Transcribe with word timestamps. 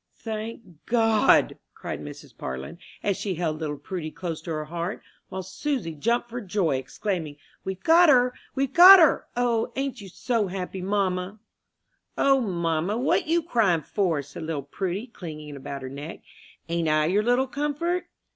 "Thank 0.17 0.87
God!" 0.87 1.59
cried 1.75 2.01
Mrs. 2.01 2.35
Parlin, 2.35 2.79
as 3.03 3.17
she 3.17 3.35
held 3.35 3.59
little 3.59 3.77
Prudy 3.77 4.09
close 4.09 4.41
to 4.41 4.49
her 4.49 4.65
heart; 4.65 5.03
while 5.29 5.43
Susy 5.43 5.93
jumped 5.93 6.27
for 6.27 6.41
joy, 6.41 6.77
exclaiming, 6.77 7.35
"We've 7.63 7.83
got 7.83 8.09
her! 8.09 8.33
we've 8.55 8.73
got 8.73 8.97
her! 8.97 9.27
O, 9.37 9.71
ain't 9.75 10.01
you 10.01 10.09
so 10.09 10.47
happy, 10.47 10.81
mamma?" 10.81 11.37
"O, 12.17 12.41
mamma, 12.41 12.97
what 12.97 13.27
you 13.27 13.43
crying 13.43 13.83
for?" 13.83 14.23
said 14.23 14.41
little 14.41 14.63
Prudy, 14.63 15.05
clinging 15.05 15.55
about 15.55 15.83
her 15.83 15.89
neck. 15.89 16.21
"Ain't 16.67 16.87
I 16.89 17.05
your 17.05 17.21
little 17.21 17.45
comfort? 17.45 18.07